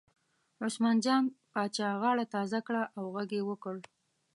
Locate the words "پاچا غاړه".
1.51-2.25